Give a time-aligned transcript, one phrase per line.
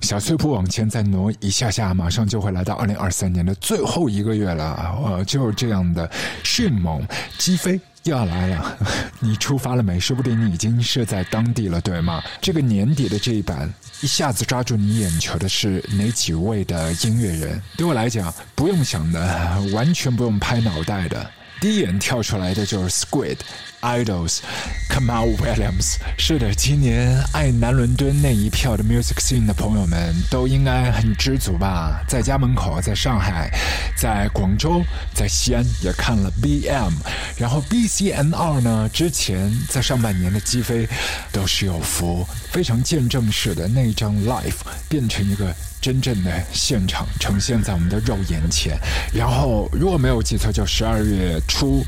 [0.00, 4.96] 小碎步往前再挪一下下，马上就会来到二零二三年的最后一个月了。
[5.04, 6.08] 呃，就是这样的
[6.44, 7.06] 迅猛
[7.38, 7.80] 击飞。
[8.04, 8.78] 又要来了，
[9.18, 9.98] 你出发了没？
[9.98, 12.22] 说不定你已经是在当地了，对吗？
[12.40, 13.68] 这个年底的这一版，
[14.00, 17.60] 一下子抓住你眼球的是哪几位的音乐人？
[17.76, 21.28] 对我来讲，不用想的，完全不用拍脑袋的。
[21.60, 23.38] 第一眼跳出来的就是 Squid
[23.86, 24.40] Idols
[24.88, 25.96] k a m a l Williams。
[26.18, 32.02] 是的，今年爱南伦敦那一票的 music scene 的朋友们都应该很知足吧？
[32.08, 33.48] 在家门口，在上海，
[33.96, 34.82] 在广州，
[35.14, 36.92] 在西安也看了 BM，
[37.38, 38.90] 然后 BCNR 呢？
[38.92, 40.88] 之前在上半年的击飞
[41.30, 44.58] 都是有福，非常见证式的那一张 live
[44.88, 45.54] 变成一个。
[45.78, 48.76] 真正的现场呈现在我们的肉眼前，
[49.12, 51.86] 然后如果没有记错，就十二月初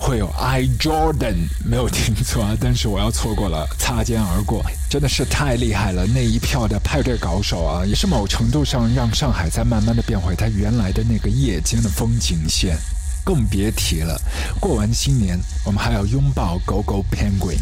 [0.00, 2.56] 会有 I Jordan，没有听错啊！
[2.58, 6.06] 但是我要错过了，擦肩而过，真的是太厉害了！
[6.06, 12.78] 那一票的派对高手啊，也是某程度上让上海在慢慢的变回它原来的那个夜间的风景线，
[13.22, 14.18] 更别提了。
[14.58, 17.60] 过完新年，我们还要拥抱狗狗 Penguin。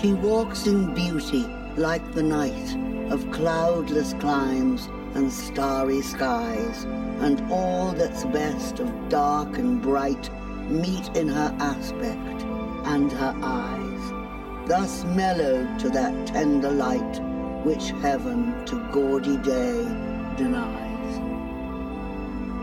[0.00, 1.44] She walks in beauty
[1.76, 2.76] like the night
[3.10, 6.84] of cloudless climes and starry skies,
[7.18, 10.30] and all that's best of dark and bright
[10.70, 12.42] meet in her aspect
[12.84, 17.20] and her eyes, thus mellowed to that tender light
[17.64, 19.82] which heaven to gaudy day
[20.36, 21.18] denies.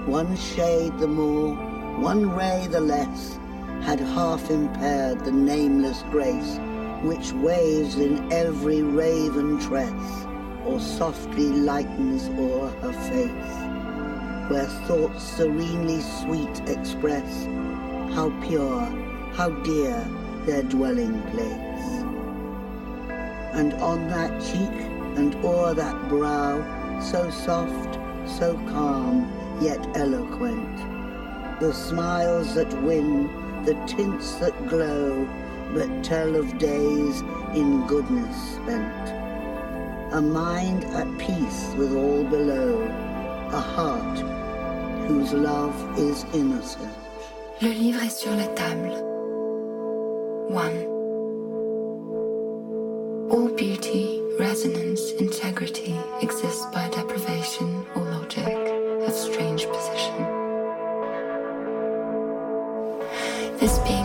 [0.08, 1.54] One shade the more,
[1.98, 3.38] one ray the less,
[3.82, 6.60] had half impaired the nameless grace
[7.08, 10.26] which waves in every raven tress,
[10.66, 17.46] or softly lightens o'er her face, where thoughts serenely sweet express
[18.14, 18.82] how pure,
[19.34, 20.08] how dear
[20.46, 22.04] their dwelling place.
[23.54, 24.78] And on that cheek
[25.18, 26.62] and o'er that brow,
[27.02, 30.78] so soft, so calm, yet eloquent,
[31.60, 33.28] the smiles that win,
[33.66, 35.28] the tints that glow,
[35.74, 37.22] but tell of days
[37.54, 39.10] in goodness spent.
[40.14, 42.82] A mind at peace with all below,
[43.52, 44.20] a heart
[45.08, 46.94] whose love is innocent.
[47.62, 48.96] Le livre est sur la table.
[50.50, 50.78] One.
[53.32, 58.56] All beauty, resonance, integrity exists by deprivation or logic
[59.08, 60.16] of strange position.
[63.60, 64.05] This being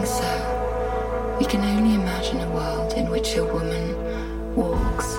[1.50, 5.16] can only imagine a world in which a woman walks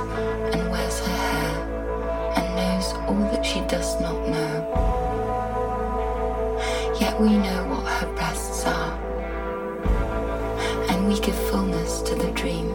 [0.53, 4.53] and wears her hair and knows all that she does not know.
[7.01, 8.93] Yet we know what her breasts are,
[10.89, 12.69] and we give fullness to the dream.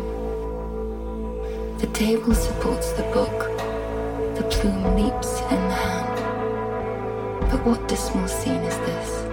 [1.79, 3.39] The table supports the book,
[4.37, 7.51] the plume leaps in the hand.
[7.51, 9.26] But what dismal scene is this?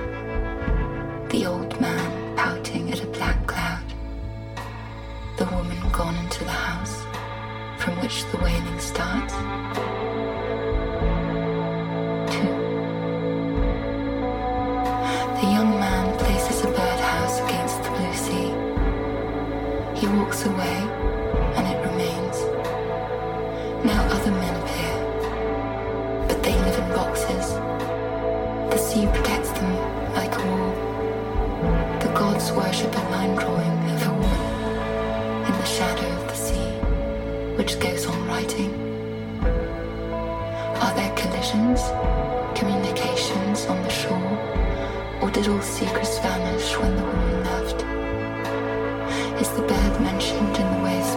[37.64, 38.72] Which goes on writing.
[40.84, 41.80] Are there collisions,
[42.60, 44.38] communications on the shore,
[45.22, 47.80] or did all secrets vanish when the woman left?
[49.42, 51.16] Is the bird mentioned in the waves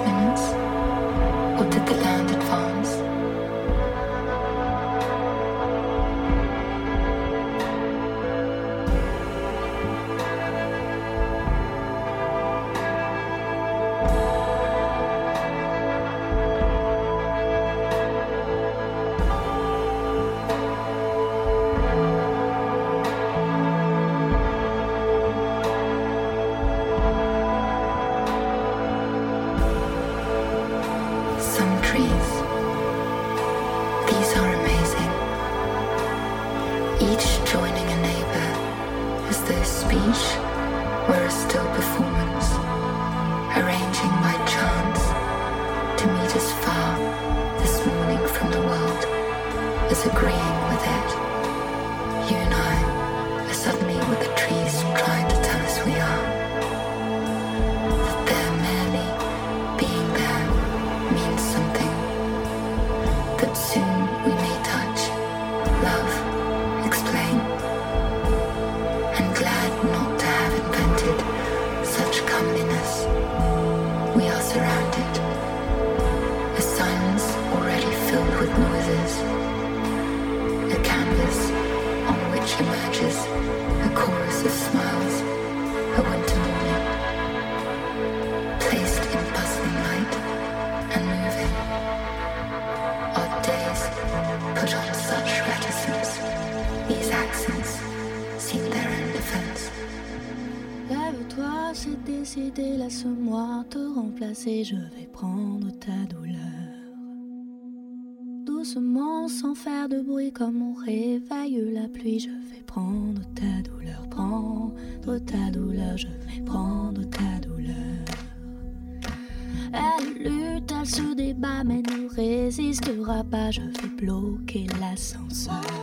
[123.31, 125.76] pas, je vais bloquer l'ascenseur.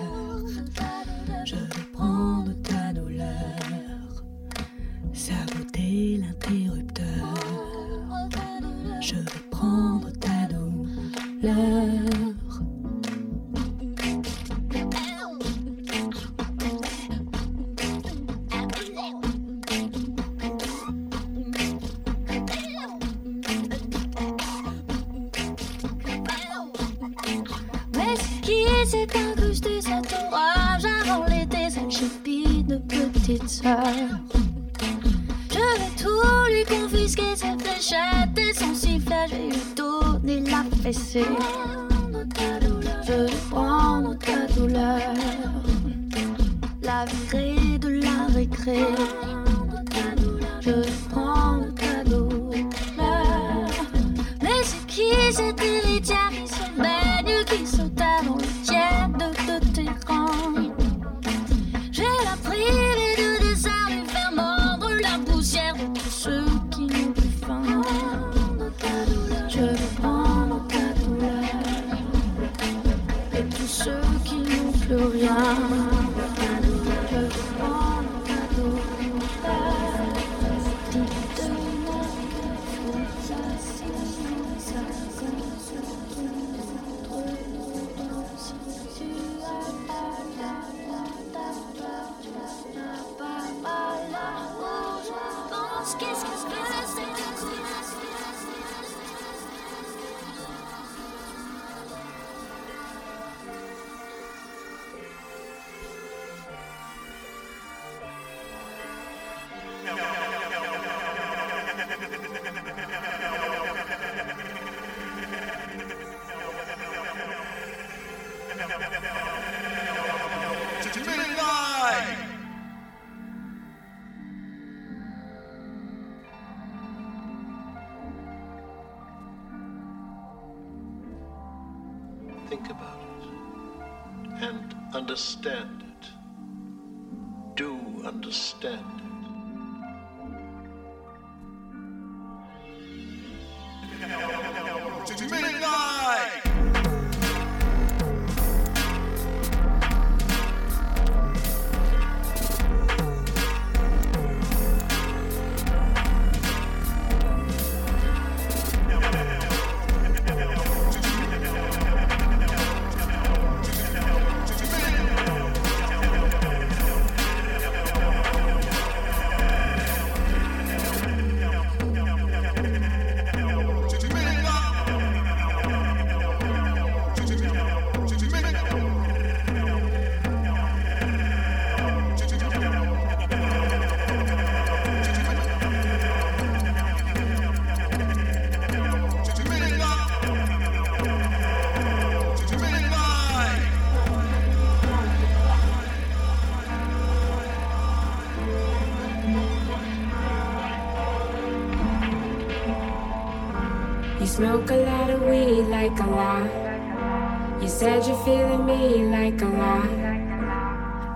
[205.84, 207.62] Like a lot.
[207.62, 209.90] You said you're feeling me like a lot.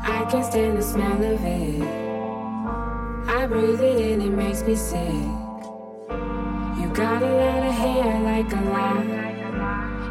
[0.03, 1.81] I can't stand the smell of it.
[3.37, 5.23] I breathe it in, it makes me sick.
[6.79, 9.05] You got a lot of hair like a lot.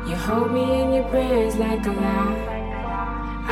[0.09, 2.37] You hold me in your prayers like a lot.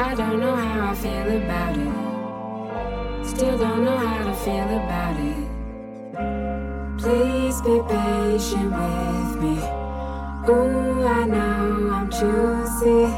[0.06, 3.26] I don't know how I feel about it.
[3.26, 5.44] Still don't know how to feel about it.
[6.98, 9.83] Please be patient with me.
[10.46, 13.08] Ooh, I know I'm juicy.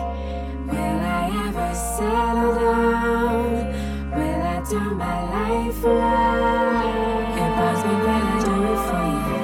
[0.70, 3.66] Will I ever settle down?
[4.12, 7.34] Will I turn my life around?
[7.42, 9.34] It bugs me, but I do it for you.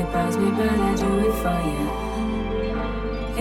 [0.00, 1.86] It bugs me, but I do it for you.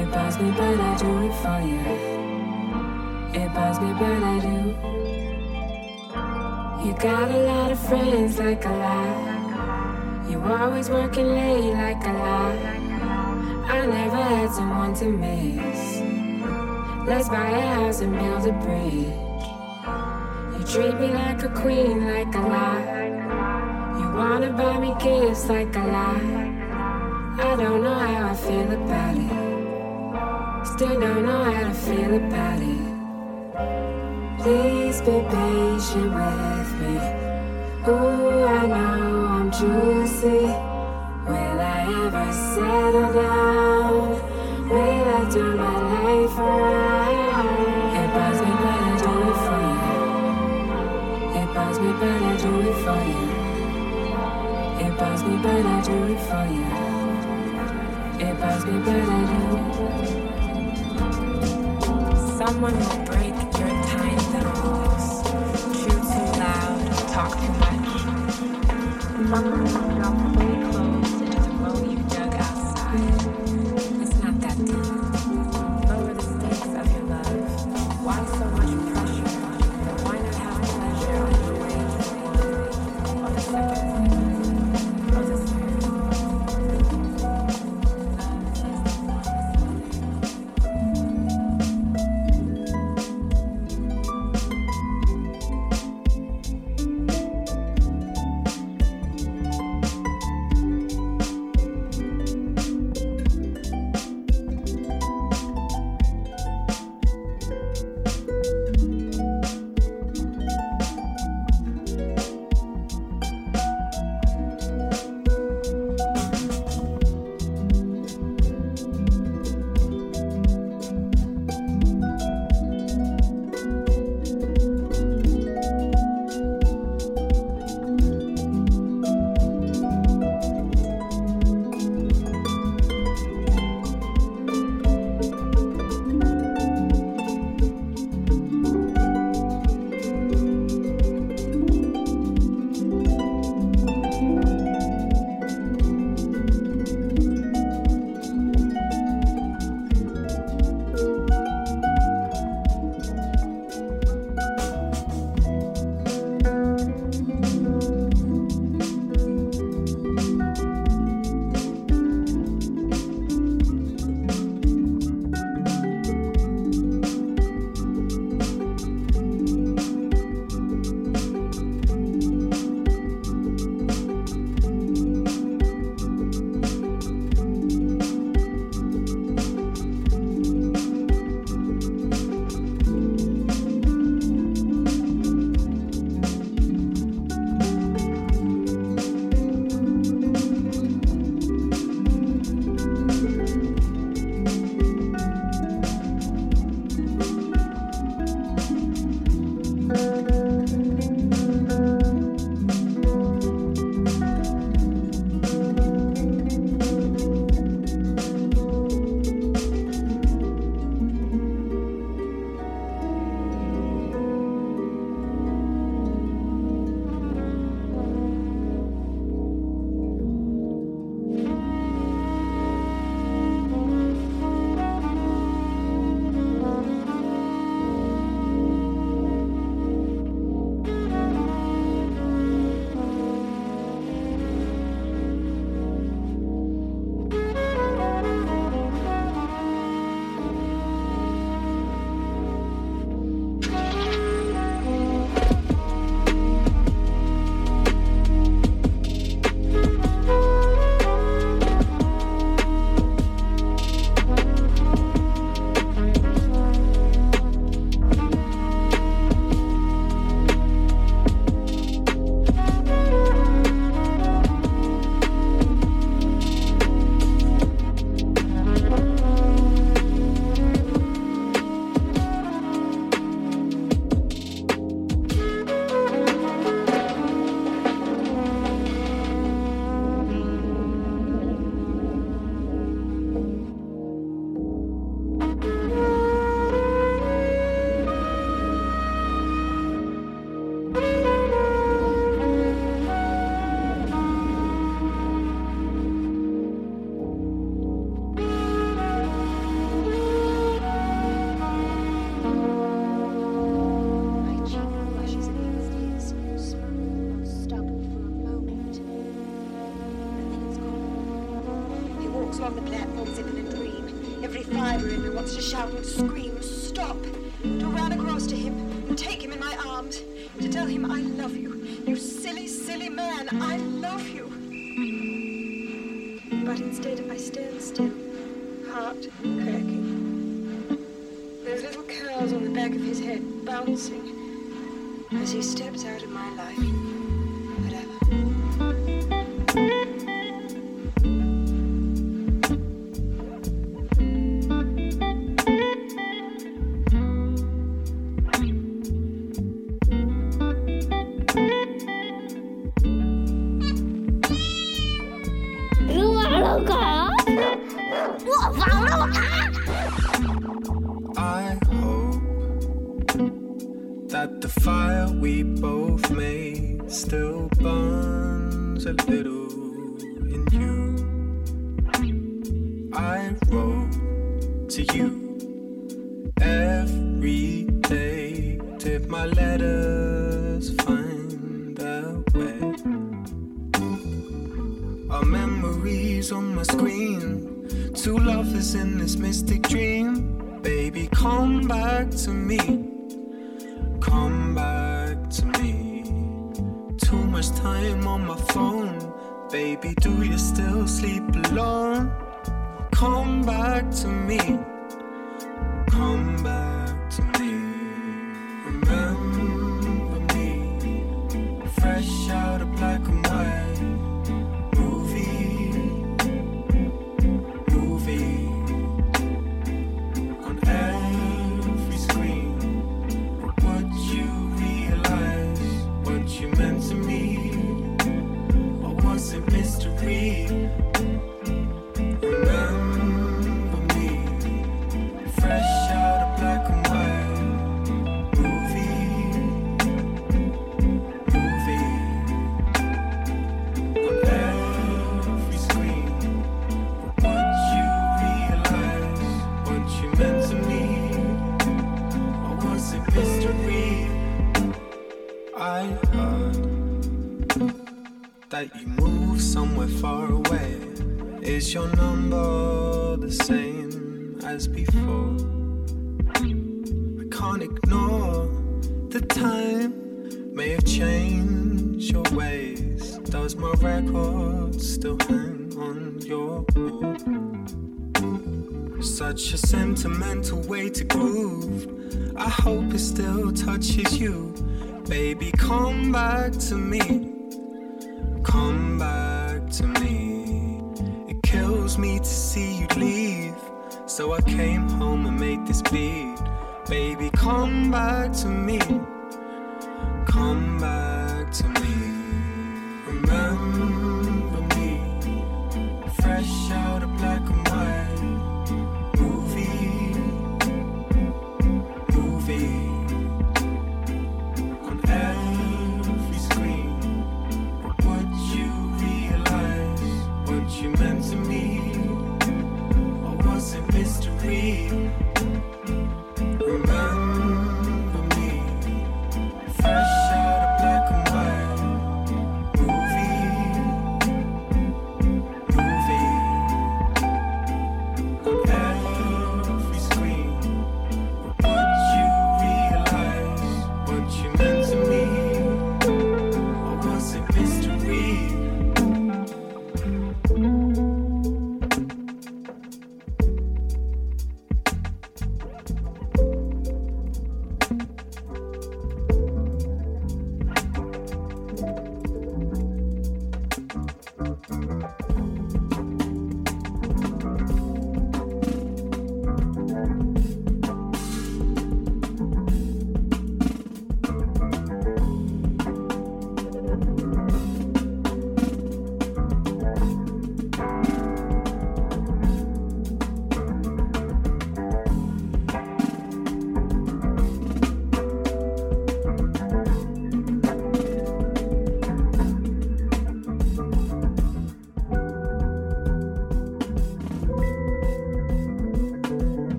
[0.00, 1.82] It bugs me, but I do it for you.
[3.40, 4.58] It bugs me, but I do.
[6.84, 9.38] You got a lot of friends like a lot.
[10.28, 12.87] You always working late like a lot.
[13.78, 16.00] I never had someone to miss.
[17.06, 19.14] Let's buy a house and build a bridge.
[20.58, 23.06] You treat me like a queen, like a lie.
[23.98, 26.58] You wanna buy me gifts like a lie.
[27.38, 30.66] I don't know how I feel about it.
[30.66, 32.84] Still don't know how to feel about it.
[34.42, 36.96] Please be patient with me.
[37.86, 40.67] Ooh, I know I'm juicy.
[41.88, 44.08] Will I ever settle down?
[44.68, 47.38] Will I turn my life around?
[47.96, 49.88] It bugs me, but I do it for you.
[51.40, 53.24] It bugs me, but I do it for you.
[54.84, 56.68] It bugs me, but I do it for you.
[58.20, 59.42] It bugs me, but I do.
[62.36, 65.06] Someone will break your tiny little rules.
[65.80, 67.88] Chew too loud, talk too much.
[69.30, 70.27] Someone will drop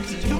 [0.00, 0.39] There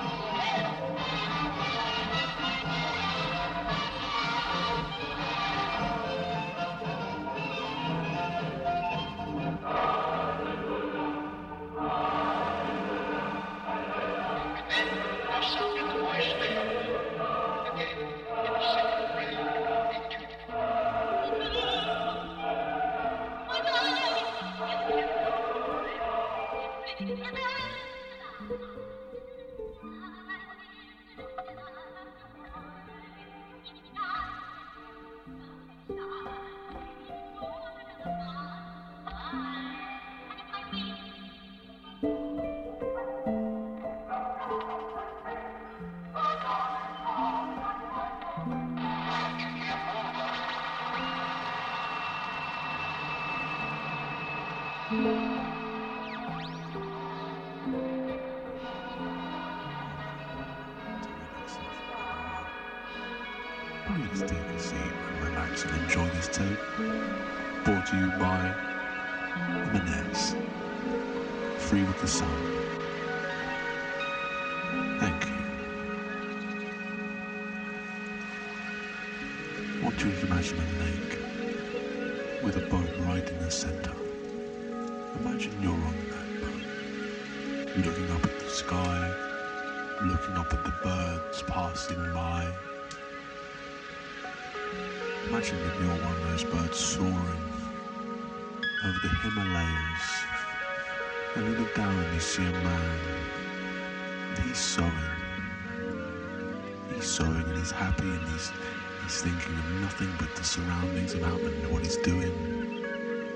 [109.23, 112.69] Thinking of nothing but the surroundings about him and what he's doing,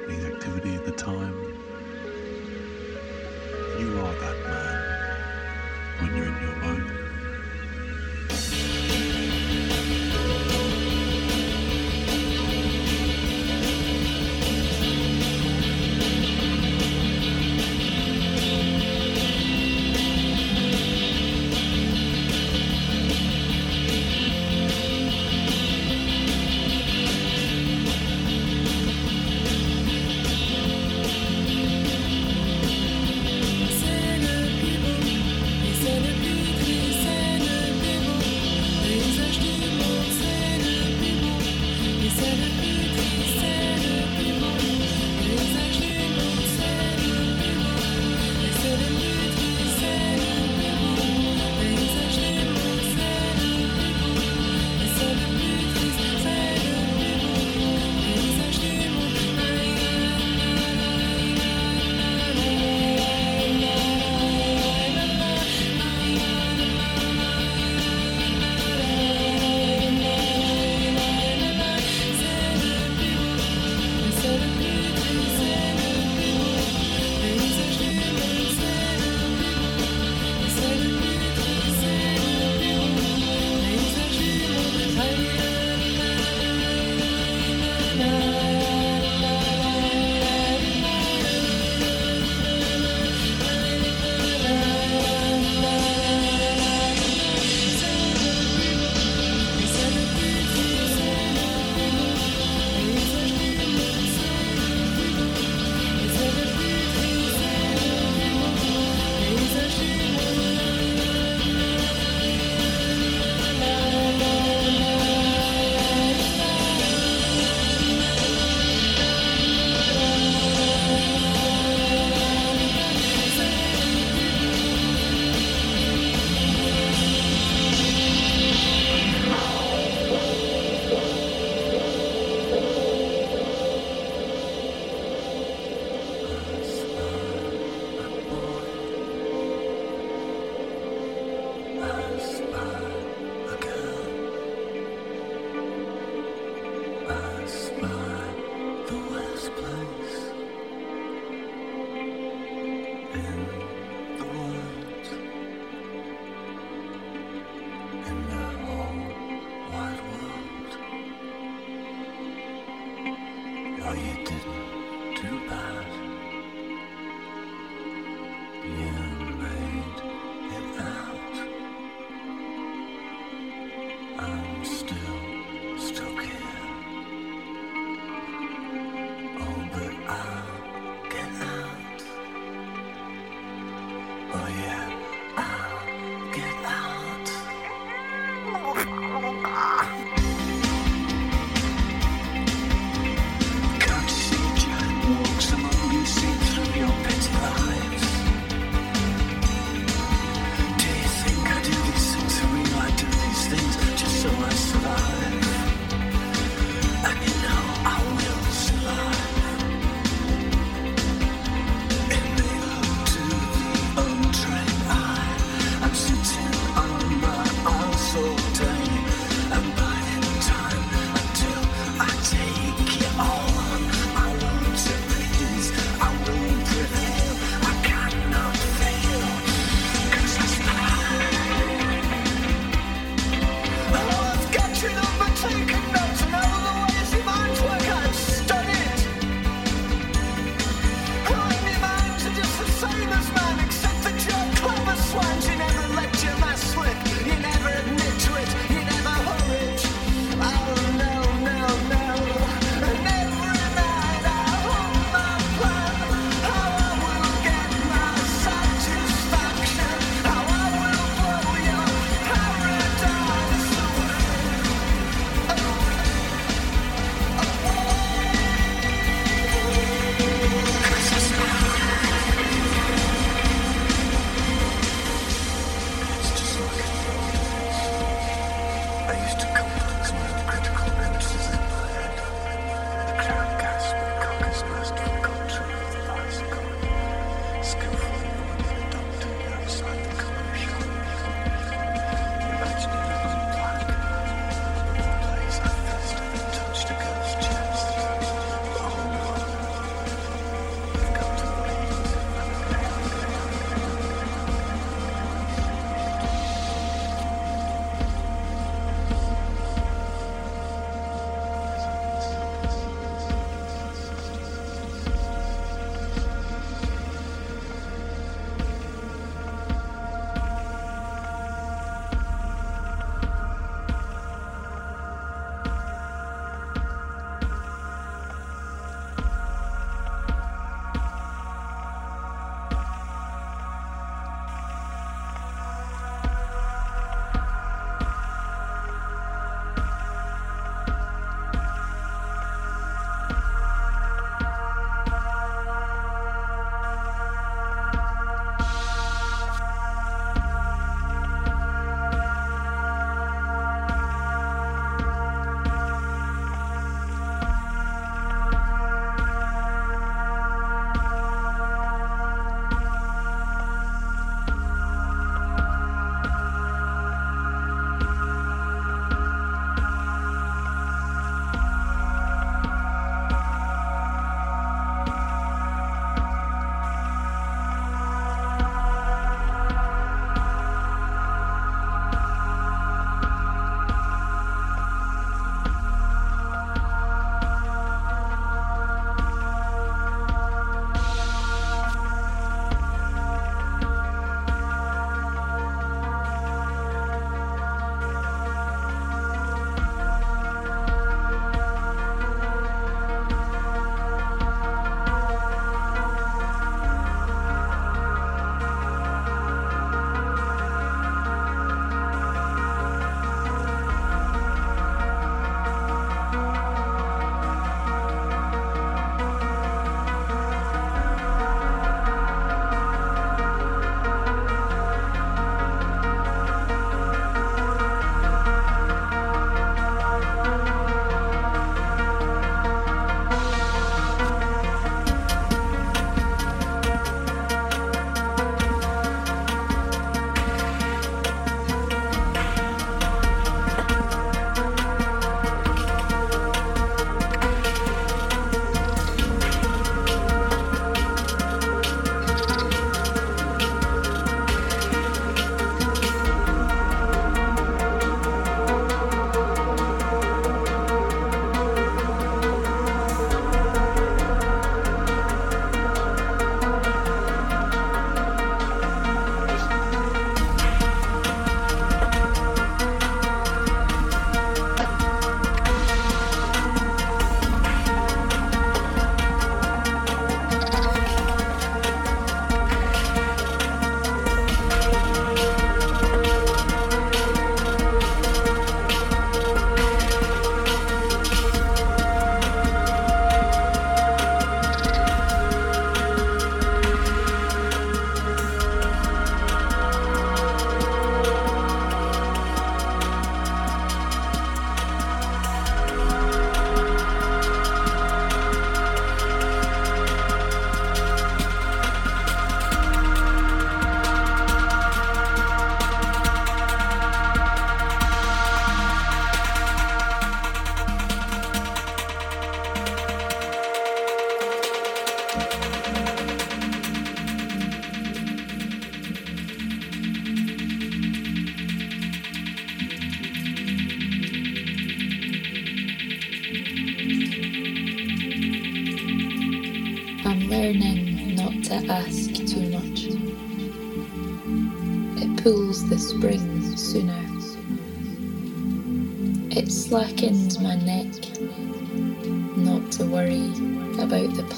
[0.09, 1.44] his activity at the time.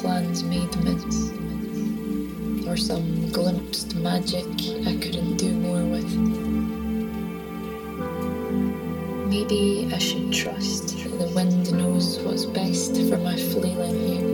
[0.02, 1.32] Plans made miss
[2.68, 4.46] or some glimpsed magic
[4.86, 6.12] I couldn't do more with.
[9.28, 14.28] Maybe I should trust that the wind knows what's best for my flailing hair.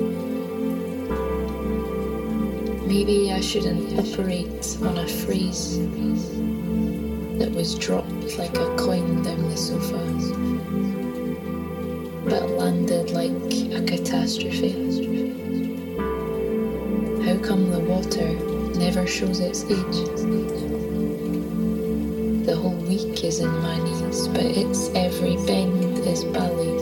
[2.86, 5.80] Maybe I shouldn't operate on a phrase
[7.40, 10.04] that was dropped like a coin down the sofa,
[12.26, 13.32] but landed like
[13.72, 14.93] a catastrophe.
[18.96, 20.06] Never its age?
[22.46, 26.78] The whole week is in my knees, but its every bend is ballet.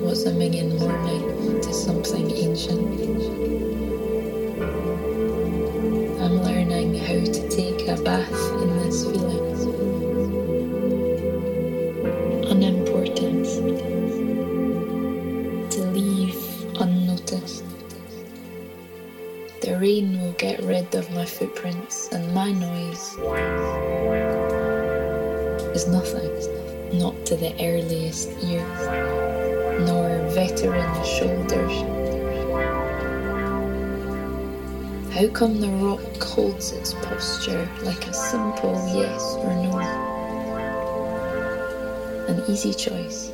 [0.00, 3.00] What's a minging morning to something ancient.
[6.20, 9.43] I'm learning how to take a bath in this feeling.
[21.34, 23.16] Footprints, and my noise
[25.74, 26.30] is nothing,
[26.98, 28.80] not to the earliest ears,
[29.86, 31.82] nor veteran shoulders.
[35.12, 39.78] How come the rock holds its posture like a simple yes or no?
[42.28, 43.30] An easy choice.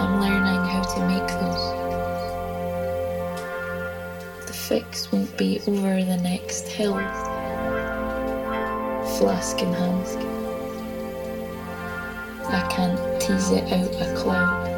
[0.00, 1.67] I'm learning how to make those.
[4.68, 6.98] Fix won't be over the next hill.
[9.16, 10.06] Flask in hand.
[12.52, 14.68] I can't tease it out a cloud.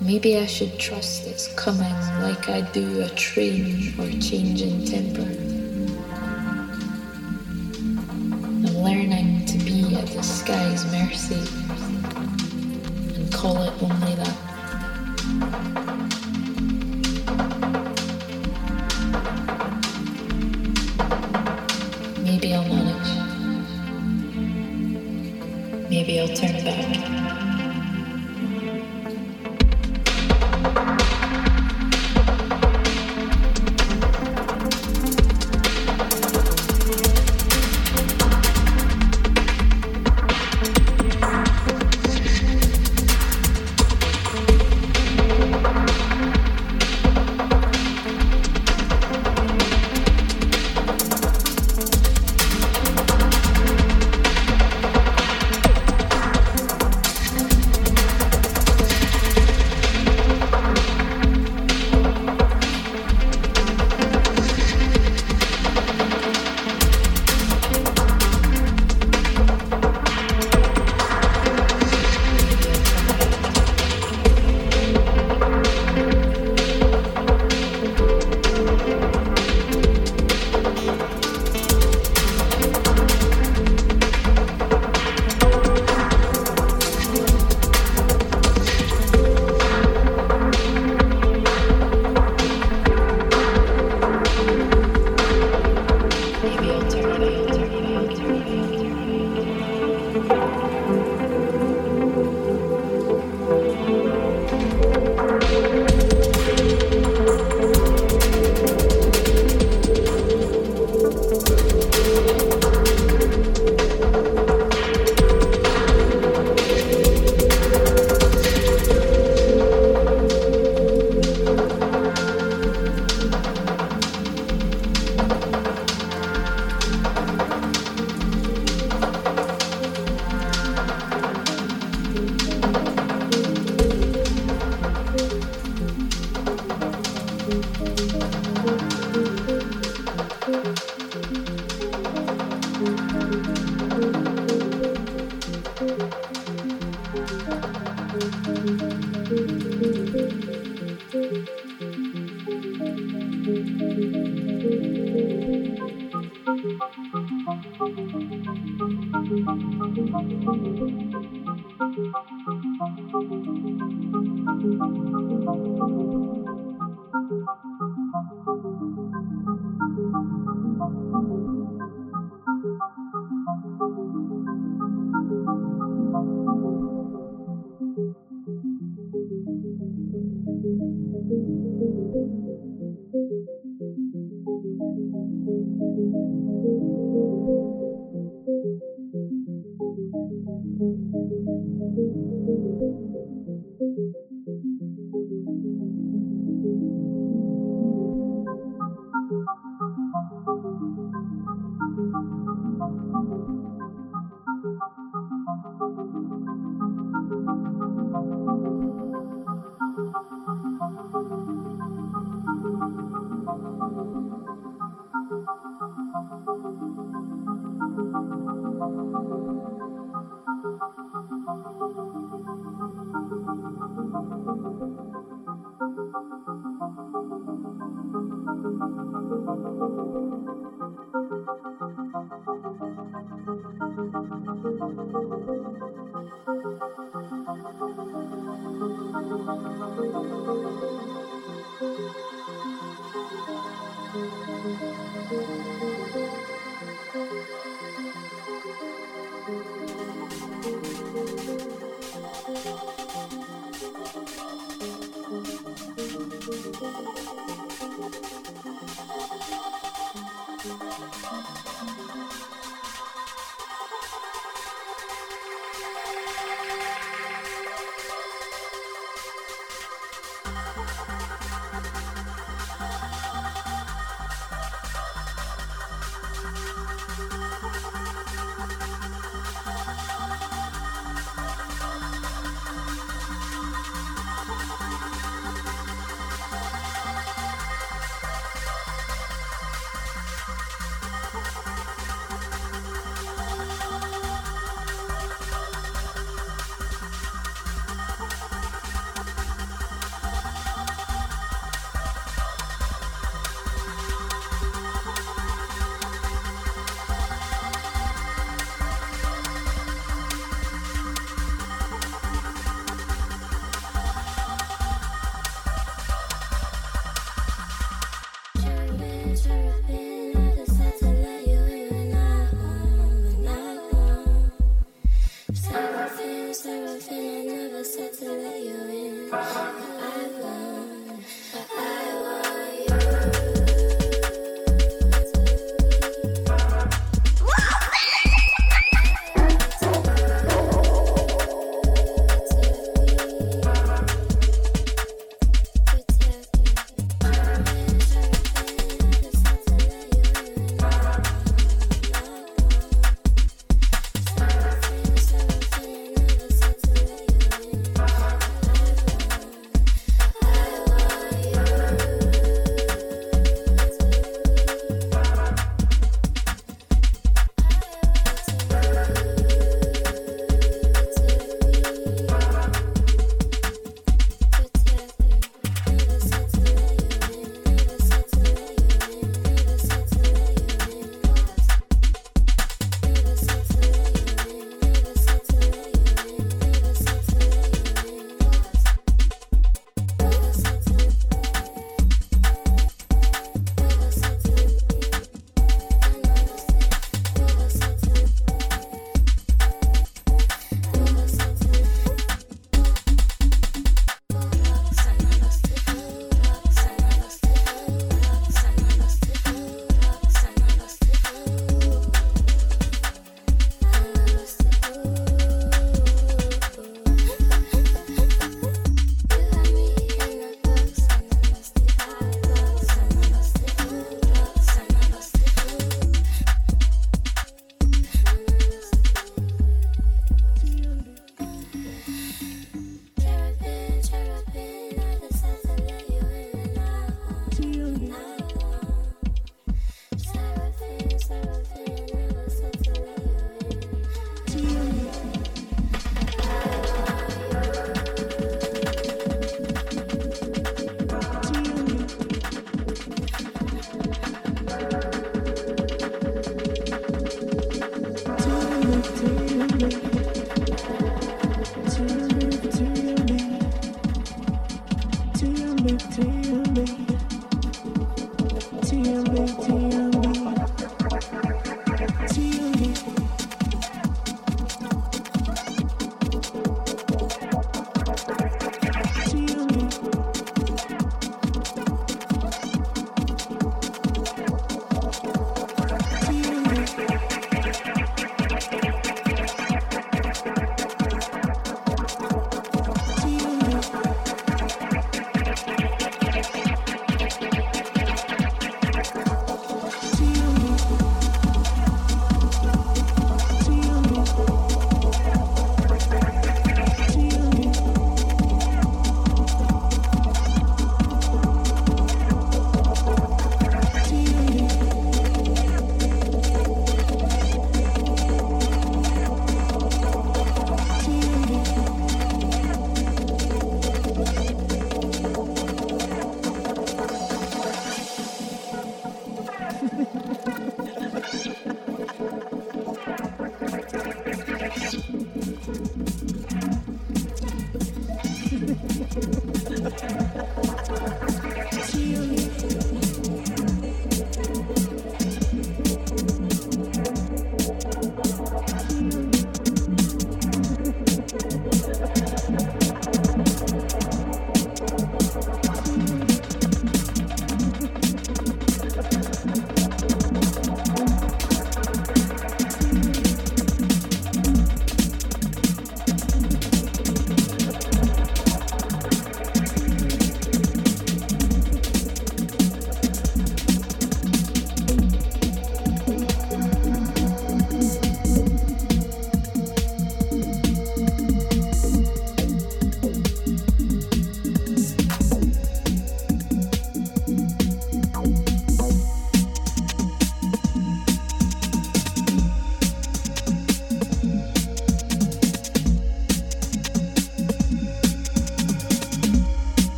[0.00, 5.28] Maybe I should trust it's coming like I do a train or change in temper.
[8.64, 11.42] I'm learning to be at the sky's mercy
[13.14, 13.95] and call it only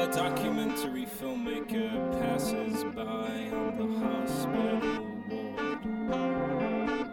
[0.00, 4.80] A documentary filmmaker passes by on the hospital
[5.28, 7.10] ward.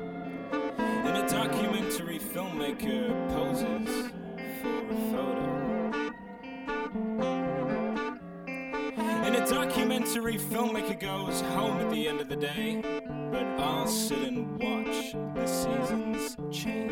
[0.78, 4.10] And a documentary filmmaker poses
[4.62, 5.48] for a photo.
[8.96, 12.82] And a documentary filmmaker goes home at the end of the day.
[13.32, 16.87] But I'll sit and watch the seasons change.